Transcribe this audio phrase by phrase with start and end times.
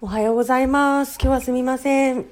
[0.00, 1.18] おはようございます。
[1.20, 2.26] 今日はすみません。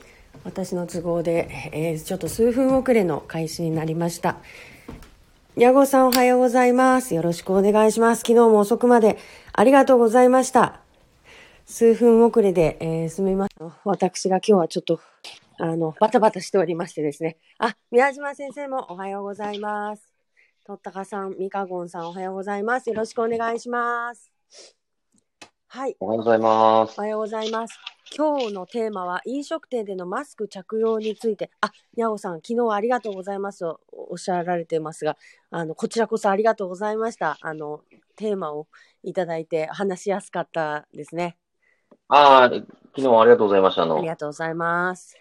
[0.44, 4.36] 私の都合で、えーちょっと数分遅れの開始になりました。
[5.56, 7.14] ヤゴさんおはようございます。
[7.14, 8.20] よろしくお願いします。
[8.20, 9.16] 昨日も遅くまで
[9.52, 10.80] ありがとうございました。
[11.64, 13.72] 数分遅れで、えーすみません。
[13.84, 15.00] 私が今日はちょっと、
[15.58, 17.38] あの、バタバタしておりましてですね。
[17.58, 20.02] あ、宮島先生もおはようございます。
[20.66, 22.90] とったかさん、みかごんさんおはようございます。
[22.90, 24.30] よろしくお願いします。
[25.74, 25.96] はい。
[26.00, 27.00] おはようございますお。
[27.00, 27.80] はようございます。
[28.14, 35.16] 今日のテーマは飲食店でのマスク着用について、あ、にゃおさん、昨日はありがとうございますとおっしゃられてますが、
[35.50, 37.38] あの、こちらこそありがとうございました。
[37.40, 37.80] あの、
[38.16, 38.66] テーマを
[39.02, 41.38] いただいて話しやすかったですね。
[42.08, 42.66] ああ、昨
[43.00, 43.84] 日はありがとうございました。
[43.84, 45.16] あのあり、がとうございます。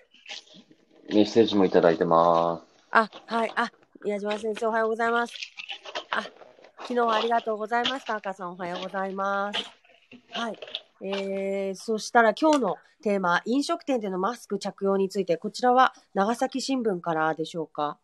[1.08, 2.62] メッセージもいただいてま
[2.92, 3.72] あ、はい、あ、
[4.04, 5.34] 宮島先生おはようございます。
[6.12, 6.24] あ、
[6.82, 8.18] 昨日はありがとうございました。
[8.18, 9.81] 赤さんおはようございます。
[10.32, 10.60] はい。
[11.02, 17.98] えー、そしたら今日のテーマ、飲食店でのマスク着用について、こちらは長崎新聞からでしょうか？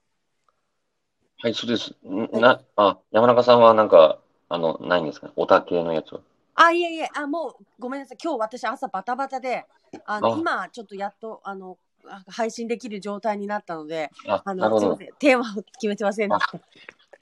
[1.40, 1.46] す。
[1.46, 1.96] はい、そうです。
[2.06, 5.28] んな、あ、山中さんはなんか、あの、ないんですか？
[5.28, 5.34] ね。
[5.36, 6.22] オタ系のやつは？
[6.56, 8.18] あ、いえいえ、あ、もうごめんなさい。
[8.24, 9.66] 今日私朝バタバタで、
[10.06, 11.78] あの、あ今ちょっとやっと、あの、
[12.08, 14.56] あ配信できる状態になったので、あ、あ。
[14.56, 15.10] のすいません。
[15.20, 16.52] テーマを決めてませんでした。
[16.52, 16.60] そ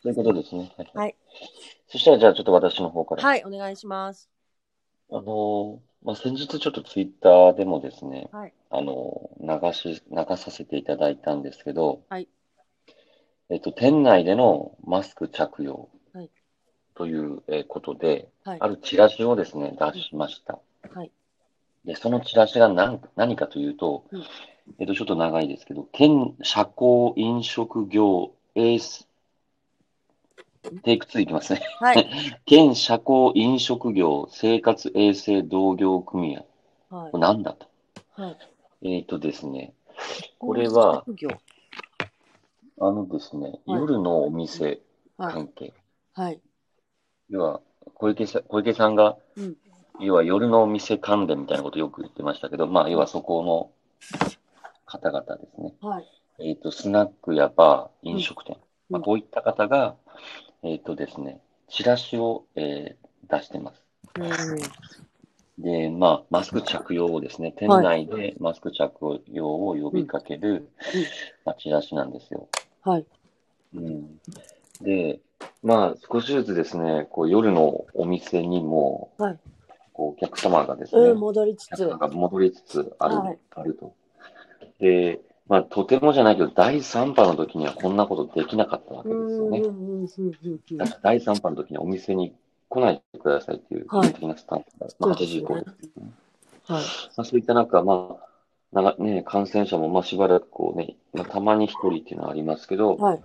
[0.06, 0.72] ういうことですね。
[0.78, 0.92] はい。
[0.94, 1.16] はい
[1.88, 3.24] そしたら、じゃあちょっと私の方から。
[3.24, 4.30] はい、お願いします。
[5.16, 8.54] あの、まあ、先日ちょっとツイッターでもですね、はい。
[8.70, 12.28] あの、流し、流させていただいたんですけど、はい。
[13.50, 16.30] えっと、店内でのマスク着用はい。
[16.96, 18.58] というえーことで、はい。
[18.60, 20.60] あるチラシをですね、出しました。
[20.94, 21.12] はい。
[21.86, 24.24] で、そのチラシが何何かというと、うん。
[24.80, 29.05] えっと、ちょっと長いですけど、県社交飲食業エース、
[30.84, 31.62] テイク2いきますね。
[31.80, 32.08] はい。
[32.46, 36.46] 県社交飲食業生活衛生同業組合。
[36.90, 37.22] はいこれ。
[37.22, 37.68] 何だと。
[38.16, 38.38] はい。
[38.84, 39.74] えっとですね、
[40.40, 41.06] これは
[42.80, 44.82] あのですね、はい夜のお店
[45.18, 45.34] はい。
[45.34, 45.74] 関係。
[46.14, 46.42] はい。
[47.30, 47.62] 要は、
[47.96, 49.58] 小池さん、小池さんが、うん
[50.00, 53.72] 要は夜のお店関連みたいなことをよく言ってましたけど、まあ、要はそこの
[54.86, 55.74] 方々ですね。
[55.82, 56.08] はい。
[56.40, 58.56] えっ、と、スナックやバー、飲食店。
[58.56, 59.96] うんまあ、こういった方が、
[60.66, 61.40] えっ、とですね、
[61.70, 63.84] チラシを、えー出してます。
[64.20, 65.64] うん。
[65.64, 70.68] で、まあ、マスク着用をですね、店内でマスク着用を呼びかける、うん
[71.46, 72.48] まあ、チラシなんですよ。
[72.82, 73.06] はい。
[73.76, 74.20] うん。
[74.82, 75.20] で、
[75.64, 79.40] まあ、少しずつですね、こう夜のお店にも、はい
[79.94, 83.94] こうお客様がですね、うん、戻りつつ戻りつつある、はいあると。
[84.78, 89.62] で、まあ、とてもじゃないけど、第3波の時にはこんなことできなかったわけですよね。
[90.78, 92.36] だから第3波の時にはお店に
[92.68, 96.12] 来ないでくださいっていうはい基本的なスタンスが、まあ、8そうですよね時以降ですね。
[96.68, 96.82] はい。
[96.82, 98.18] まあ、そういった中、ま
[98.74, 103.22] あ、なね、感染者もまあしばらくこうね、まあ、たまに一人っていうのはありますけど、はい。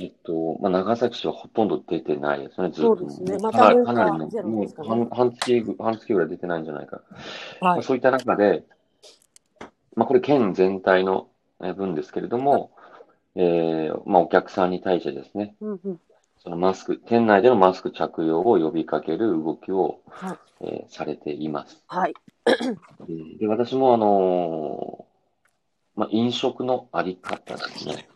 [0.00, 2.96] えっと、まあ、長崎市はほとんど出てないですね、ずっと。
[2.96, 7.00] そうですねもまたかなりかなりの、もう半半月ぐ、半月ぐらい出てないんじゃないか。
[7.60, 7.78] まはい。
[7.78, 8.64] あそういった中で、
[9.96, 11.28] まあ、これ県全体の
[11.60, 12.72] えー分ですけれども、
[13.36, 16.00] えーまあ、お客さんに対してですね、うんうん。
[16.42, 20.38] そのマスク、店内でのマスク着用を呼びかける動きを、はい。
[20.60, 21.82] えーされています。
[21.86, 22.14] はい。
[23.06, 25.14] でで、私もあのー
[25.96, 28.08] まあ、飲食のあり方ですね、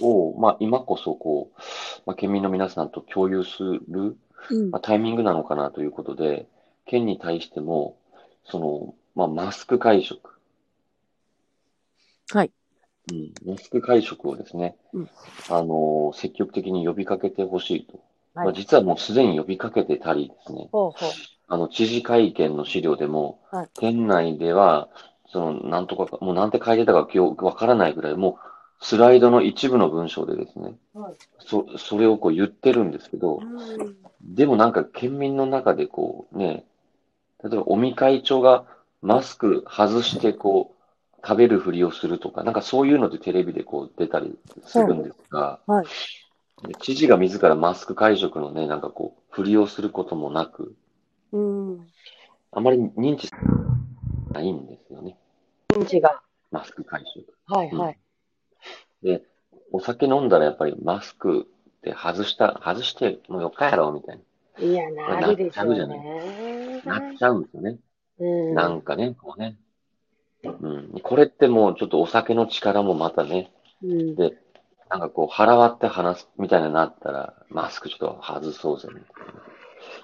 [0.00, 1.60] を、まあ、今こそこう、
[2.04, 4.16] まあ、県民の皆さんと共有する、
[4.50, 6.46] うんまあ、タイミングなのかなということで、
[6.84, 7.96] 県に対しても、
[8.44, 10.38] その、まあ、マスク会食、
[12.30, 12.52] はい。
[13.10, 15.10] うん、マスク会食をですね、うん
[15.48, 17.98] あのー積極的に呼びかけてほしいと。
[18.34, 21.10] はいまあ、実はもうすでに呼びかけてたりですね、ほうほう。
[21.48, 24.88] あの、知事会見の資料でも、はい店内では、
[25.28, 28.38] その、なんとかか、もうなんて書いてたか今日わからないぐらい、も
[28.80, 31.14] う、スライドの一部の文章でですね、はい。
[31.38, 33.96] そ、それをこう言ってるんですけど、うん。
[34.22, 36.64] でもなんか県民の中でこうね、
[37.42, 38.64] 例えば尾身会長が
[39.00, 40.81] マスク外してこう、
[41.24, 45.86] 食べるふりをするとか、なんかそういうのでテレビでこう出たりするんですが、はい。
[46.68, 50.74] で知事が自らマスク会食のね、なんかこう、ふりをすることもなく、
[51.32, 51.86] うん。
[52.50, 53.30] あまり認知
[54.32, 55.16] ないんですよね。
[55.70, 56.22] 認知が。
[56.50, 57.34] マスク会食。
[57.46, 57.98] はいはい。
[59.02, 59.22] で、
[59.72, 61.48] お酒飲んだらやっぱりマスク
[61.78, 64.20] って外した、外してもうよかやろ、みたい
[64.60, 66.82] いや、なるでしょうなっちゃうね。
[66.84, 67.00] な。
[67.00, 67.78] なっちゃうんですよね。
[68.18, 68.54] うん。
[68.54, 69.56] なんかね、こうね。
[70.44, 71.00] うん。
[71.02, 73.52] これってもうちょっとお酒の力もまたね、
[73.82, 74.14] うん。
[74.14, 74.36] で、
[74.90, 79.32] なんかこう腹割って話すみたいになったら、マスクちょっと外そうぜ、みたいな。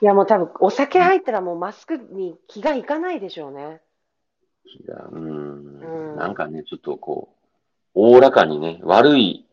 [0.01, 3.81] いや、もう多分、お酒入ったらもうマスクに気がいかないでしょうね。
[4.65, 7.39] 気が、うんうんなんかね、ちょっとこう、
[7.95, 9.47] おおらかにね、悪い、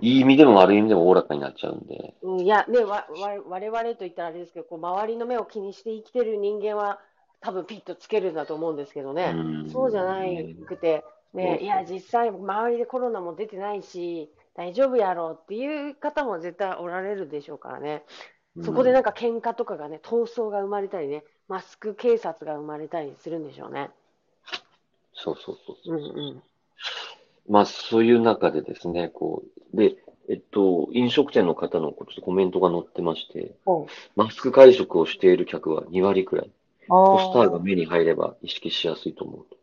[0.00, 7.00] いい意味でも悪い意味でもおおらかになっちゃうんで、うん、いや、ね、わ、わ、我々と言ったらあれですけど、こう、周りの目を気にして生きてる人間は、
[7.40, 9.32] 多分ピッとつけるんだと思うんですけどね。
[9.34, 11.04] うんそうじゃないくて、
[11.34, 18.02] ね、いや、実際、周りでコロナも出てないし、大丈夫やろうっていう方も絶対おられるでしょうからね。
[18.64, 23.90] そこでなんか喧嘩とかがね、闘争が生まれたりね、マスク警察が生まれたりするんでしょうね。
[25.14, 26.00] そうそうそうそうう。
[26.00, 26.42] んうん。
[27.48, 29.96] まあ、そういう中でですね、こう、で、
[30.28, 36.50] えっと、飲食店の方のちょっとコメントが載ってまして、おマスク会食をしている客は2割くらい、
[36.88, 39.58] ポポスターが目に入れば意識しやすいと思うと。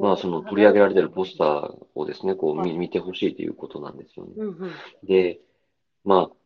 [0.00, 4.32] まあ、その取り上げられているポスターをですね、こう見見てほしいということなんですよね。
[4.36, 4.72] うんうん。
[5.04, 5.40] で、
[6.04, 6.36] まあ、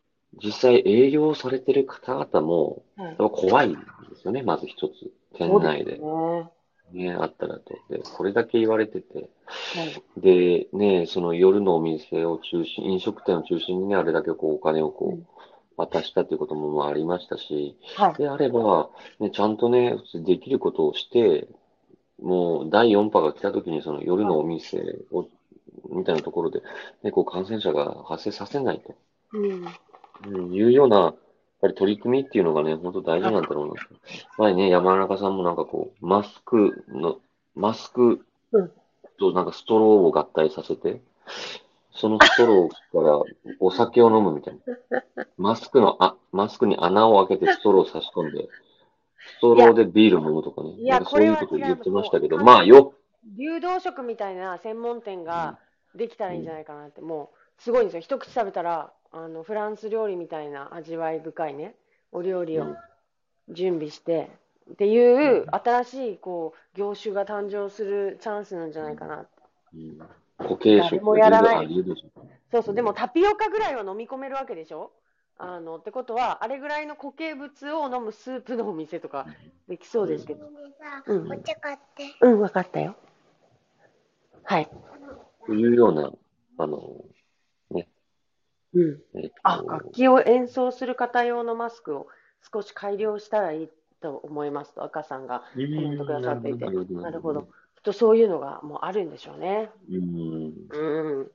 [0.43, 2.83] 実際営業されてる方々も、
[3.17, 3.77] 怖いんで
[4.19, 5.11] すよね、まず一つ。
[5.37, 5.99] 店内で。
[5.99, 6.49] ね。
[6.91, 7.73] ね、あったらと。
[7.89, 9.19] で、これだけ言われてて。
[9.19, 10.21] はい。
[10.21, 15.25] で、ね、その夜のお店を中心、飲食店を中心にね、あれだけこうお金をこうんう、
[15.77, 18.13] 渡したということもまあありましたし、はい。
[18.15, 18.89] であれば、
[19.19, 21.47] ね、ちゃんとね、できることをして、
[22.21, 25.27] もう第4波が来た時にその夜のお店を、
[25.89, 26.61] みたいなところで、
[27.03, 28.95] ね、こう感染者が発生させないと。
[29.33, 29.67] うん。
[30.25, 31.15] うん、いうような、やっ
[31.61, 33.79] ぱり取り組みっていうのがね、本当大事なんだろうなと。
[34.37, 37.17] 前ね、山中さんもなんかこう、マスクの、
[37.55, 38.71] マスクうん
[39.17, 41.01] となんかストローを合体させて、
[41.95, 43.21] そのストローから
[43.59, 45.03] お酒を飲むみたいな。
[45.37, 48.47] マスクの、あ、マスクに穴を開けてストローを差し込んで、
[49.37, 50.71] ストローでビール飲むとかね。
[50.71, 52.93] いやなんかそういうこと言ってましたけど、まあよ、
[53.37, 55.59] 流動食みたいな専門店が
[55.95, 58.01] できたらいいんじゃないかなって、もうすごいんですよ。
[58.01, 61.75] 一口食べたら、あの、フランス料理みたいな味わい深いね、
[62.11, 62.77] お料理をうん。
[63.49, 64.31] 準備して、
[64.71, 69.29] っていう新しい、こう、業種が誕生するチャンスなんじゃないかなって。
[69.75, 71.67] うん固形誰食もやらない
[72.51, 74.91] そうそう、でもタピオカぐらいは飲み込めるわけでしょ？
[75.39, 79.25] あの、ってことは、あれぐらいの固形物を飲むスープのお店とか
[79.67, 80.47] できそうですけど。
[81.07, 82.15] うんお茶買って。
[82.21, 82.95] うん、わかったよ。
[84.43, 84.69] はい。
[85.47, 86.11] というような、
[86.59, 87.03] あの、
[87.71, 89.01] うん。
[89.15, 92.07] えっと、あ、楽器を演奏する方用のマスクを
[92.53, 93.69] 少し改良したらいい
[94.01, 96.65] と思いますと、赤さんがコメントくださっていて。
[96.65, 97.47] うんなるほど。
[97.83, 99.69] とそういうのがもうあるんでしょうね。
[99.89, 100.53] うん。
[100.69, 101.31] うん。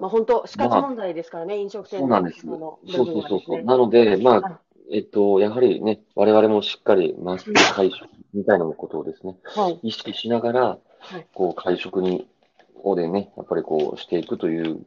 [0.00, 2.40] まあ本当、死活問題ですからね、飲食店そうなんです。
[2.40, 3.64] その部そうそうそうそう。
[3.64, 4.60] なので、まはいあ、
[4.90, 9.80] えっと、やはりね、我々もしっかりマスク会食みたいなことをですね、はい。
[9.82, 12.26] 意識しながらはい、こう、会食に、
[12.82, 14.84] をでね、やっぱりこう、していくという、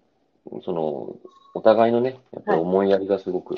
[0.63, 1.15] その、
[1.53, 3.55] お互いのね、やっぱり思いやりがすごく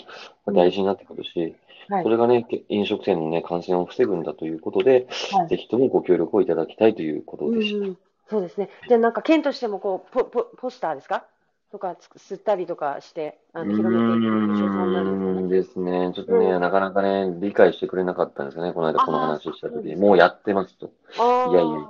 [0.48, 7.86] 大事になってくるし、はいそれがね、飲食店のね、感染を防ぐんだということで、はいぜひともご協力をいただきたいということでした。
[7.86, 7.98] うん、
[8.30, 8.70] そうですね。
[8.88, 11.26] じゃあなんか県としてもこうポポポスターですか？
[11.72, 15.90] とかつ吸ったりとかしてあの広めていく所存なんですね。
[15.90, 16.12] ですね。
[16.14, 18.74] ちょっとね、うんなかなかね、理解してくれなかったんですよね。
[18.74, 19.96] この間この話をした時に。
[19.96, 20.92] もうやってますと。
[21.50, 21.90] いやいや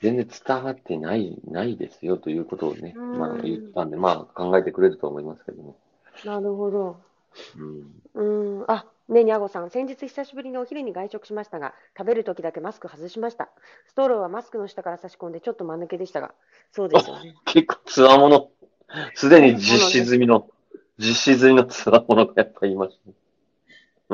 [0.00, 5.74] 全然伝わってない、ないですよということをね、うんまあ言ったんで、まあ考えてくれると思いますけどね。
[6.24, 6.96] なるほど。
[8.14, 8.58] うん。
[8.58, 8.64] うん。
[8.68, 13.50] あ、ねにゃごさん、先日久しぶりにお昼に外食しましたが、食べるときだけマスク外しました。
[13.86, 16.34] ストローはマスクの下から差し込んでちょっと間抜けでしたが、
[16.72, 17.34] そうですよね。
[17.44, 18.50] 結構つわもの、
[19.14, 20.48] すでに実施済みの、
[20.98, 23.14] 実施済みのつわものがやっぱりいましたね。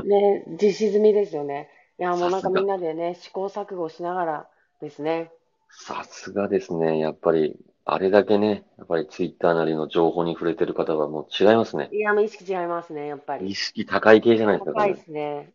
[0.04, 1.70] ね、実施済みですよね。
[1.98, 4.48] いや、もうなんかみんなでね、試行錯誤しながら
[4.80, 5.30] ですね。
[5.70, 6.98] さすがですね。
[6.98, 11.88] やっぱり、あれだけね、やっぱりツイッターなりの情報に触れてる方はもう違いますね。
[11.92, 13.48] いや、もう意識違いますね、やっぱり。
[13.48, 15.52] 意識高い系じゃないですか、高いですね。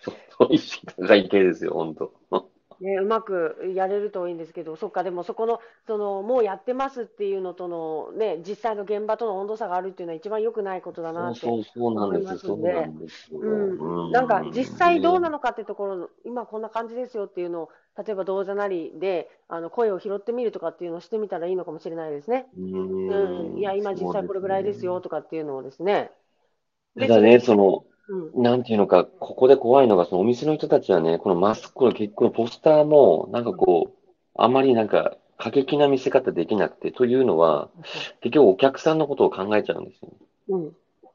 [0.00, 0.12] そ
[0.46, 2.19] う意識高い系ですよ、本当。
[2.80, 11.46] ね、うまくやれるといいんですけど、そっか、でもそこの、その、もうやってますっていうのとの、ね、実際の現場との温度差があるっていうのは一番良くないことだなって。
[11.46, 12.90] 思いますんで。
[13.32, 22.46] うん、なんか実際どうなののかってところ、今こんな感じですよっていうのを、例えば動画なりであの声を拾ってみるとかっていうのをしてみたらいいのかもしれないですね。
[22.56, 26.10] ううん、いや、今実際これぐらいですよとかっていうのをですね。
[26.98, 37.70] ただね、その、うん、なんていうのか、ここで怖いのが、そのお店の人たちはね、このマスクの結構ポスターも、なんかこう、あまりなんか過激な見せ方できなくて、というのは、
[38.20, 40.08] 結局お客さんのことを考えちゃうんですよ。
[40.48, 40.66] うん、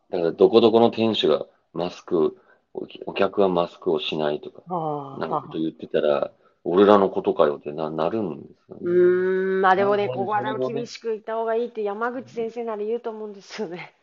[0.10, 2.38] だから、どこどこの店主がマスク、
[2.74, 6.32] おお客はマスクをしないとか、はあなんかこと言ってたら、
[6.64, 8.92] 俺らのことかよってな、なるんですようね。
[8.92, 13.94] ーん、まあでもね、ここは厳しく言った方がいいって山口先生なら言うと思うんですよね。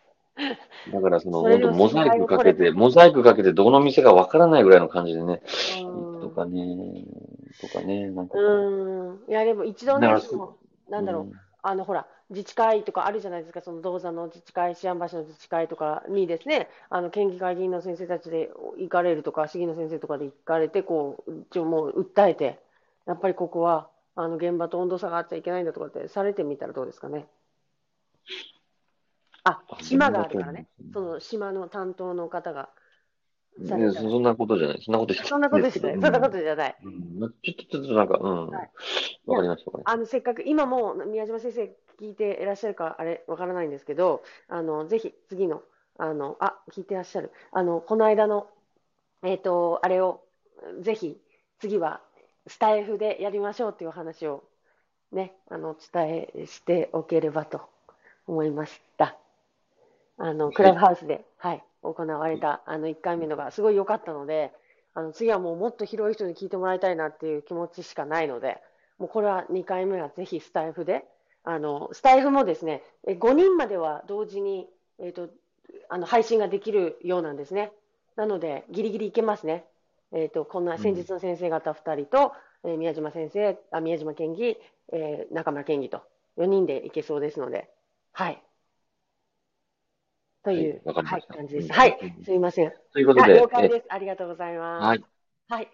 [0.90, 7.04] だから、その、本当モザイクかけて、モザイクかけてどこの店かわからないぐらいの感じでね、うんとかね、
[7.60, 8.40] とかね、なんかう。
[8.40, 9.30] ーん。
[9.30, 10.08] いや、でも一度ね
[10.90, 11.32] なんだろう、うん
[11.64, 22.58] あの、ほら、自治会とかあるじゃないですか、その銅座の自治会、思案橋の自治会とかにですね、あの、県議会議員の先生たちで行かれるとか、市議の先生とかで行かれて、こう、一応もう訴えて、
[23.06, 27.28] やっぱりここは、あの、現場と温度差があっちゃいけないんだとかってされてみたらどうですかね？
[29.44, 30.68] あ、島があるからね。
[30.92, 32.70] その島の担当の方が
[33.66, 34.11] されねたら。
[34.11, 34.82] そんなことじゃない。
[34.82, 35.28] そんなことじゃない。
[35.28, 35.92] そんなことですね。
[35.92, 36.76] そんなことじゃない。
[36.82, 38.49] うんまあちょっと、ちょっとなんか、うん。
[38.49, 38.70] はい
[39.26, 45.62] わかりました、あのせっかく今も宮島先生聞いていらっしゃるかあれわからないんですけど、あのぜひ次の
[45.99, 48.49] あのあ聞いてらっしゃるあのこの間の
[49.22, 50.22] えっ、とあれを
[50.80, 51.18] ぜひ
[51.61, 52.00] 次は
[52.49, 54.42] スタイフでやりましょうっていうお話を
[55.12, 57.61] ねあのお伝えしておければと
[58.26, 59.21] 思いました。
[60.22, 64.52] あのクラブハウスで、はい、行われたあの1回目のがすごい良かったので、
[64.94, 68.58] あの次はもうもっと広い人に聞いてもらいたいなっていう気持ちしかないので、
[69.00, 71.04] もうこれは2回目はぜひスタイフで、
[71.42, 74.68] あのスタイフもですね、え5人までは同時に、
[75.00, 75.28] えー、と
[75.88, 77.72] あの配信ができるようなんですね。
[78.14, 79.64] なので、ギリギリいけますね。
[80.12, 84.56] えー、とこんな先日の先生方2人と、えー宮島先生、あ宮島県議、
[84.92, 86.02] えー中村県議と
[86.38, 87.68] 4人でいけそうですので、
[88.12, 88.40] はい。
[90.44, 91.64] という、はいはい感じです。
[91.66, 92.70] うんはいうん、すみません。
[92.70, 92.76] た。
[92.92, 93.87] ということあで、え了解です。
[93.88, 94.84] ありがとうございます。
[94.87, 95.04] はい。
[95.49, 95.68] はい。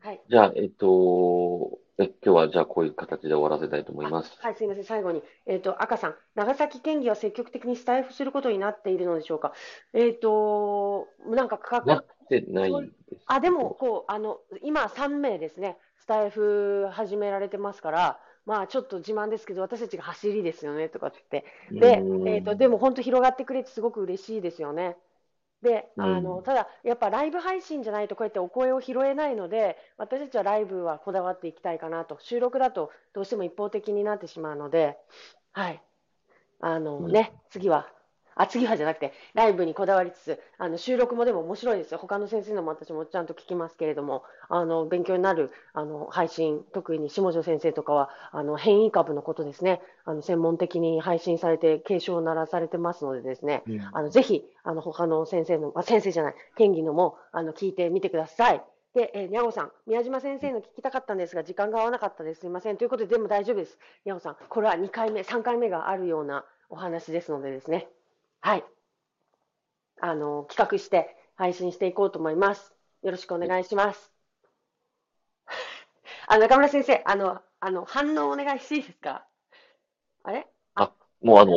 [0.00, 0.20] はい。
[0.28, 4.36] じゃあ、えっと、え今日はじゃあこういう形で終わらせたいと思います。
[4.40, 4.84] はい、すみません。
[4.84, 9.52] 最後に、えっ、と、赤さん、長崎県議は積極的にスタイフすることになっているのでしょうか。
[9.92, 12.72] えっ、と、なんか価なっ格、てない。
[13.26, 21.44] あ、でも、こう、あの、今3名ですね、スタイフ始められてますから、まあ、ちょっと自慢ですけど、私たちが走りですよね、とかって。
[21.78, 24.96] で、うんえっ、と、でも本当広がってくれてすごく嬉しいですよね。
[25.62, 32.18] で、あの、うんただ、やっぱライブ配信じゃないとこうやってお声を拾えないので、私たちはライブはこだわっていきたいかなと。
[32.20, 34.98] 収録だとどうしても一方的になってしまうので、
[35.52, 35.82] はい。
[36.60, 37.88] あのうんね、次は、
[38.34, 41.98] あ、次はじゃなくて、ライブにこだわりつつ、あの、収録もでも面白いですよ。
[41.98, 58.62] 他の先生のも私もちゃんと聞きますけれども、あの、勉強になる、あの、配信、特に下條先生とかは、あの、変異株のことですね、あの、専門的に配信されて、警鐘を鳴らされてますのでですね、うんあの、ぜひ、あの、他の先生の、あ、先生じゃない、県議のも、あの、聞いてみてください。
[58.94, 62.40] で、えー、にゃごさん、宮島先生の聞きたかったんですが、時間が合わなかったです。
[62.40, 62.76] すみません。
[62.76, 63.78] ということで、でも大丈夫です。
[64.04, 67.88] にゃごさん、これは2回目、3回目があるようなお話ですのでですね。
[68.42, 68.64] はい。
[70.00, 72.74] あの、企画して配信していこうと思います。
[73.02, 74.12] よろしくお願いします。
[76.26, 79.24] あの、中村先生、あの、あの、反応お願いしていいですか？
[80.24, 80.46] あれ？
[81.22, 81.52] もうあの、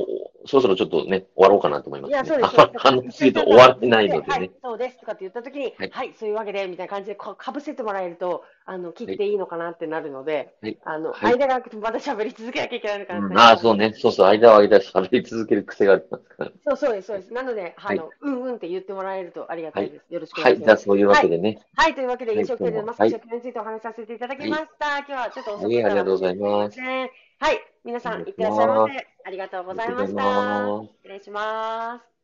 [0.46, 2.16] そろそろちょっとね、終わろうかなと思います、ね。
[2.16, 2.62] いや、そうです。
[2.62, 13.94] あ反応すると終わってないのでねはい。、そうですとかって言ったときに、はいはい、そういうわけで、みたいな感じで、こう、かぶせてもらえると、あの、切っていいのかなってなるので、はいあの、はい間が空くとまた喋り続けなきゃいけないのかなってうんああ、そうね。
[13.94, 14.28] そうそう。
[14.28, 16.52] 間は間で喋り続ける癖がありますから。
[16.66, 17.34] そうそうです、そうです。
[17.34, 20.12] なので、あの、はうんうんって言ってもらえるとありがたいです。
[20.12, 20.54] よろしくおはい。
[20.54, 20.66] 願いします。
[20.66, 21.62] じゃあそういうわけでね。
[21.76, 24.98] はい、というわけで、はい飲食店でマスク食についてお話しさせていただきました。
[24.98, 26.80] 今日はちょっと遅くはいありがとうございます
[27.38, 29.08] はい、皆さん、いってらっしゃいませ。
[29.26, 30.82] ありがとうございました。
[31.04, 32.15] 失礼します。